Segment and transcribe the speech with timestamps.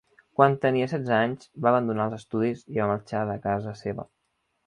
[0.37, 4.09] Quan tenia setze anys va abandonar els estudis i va marxar de casa seva.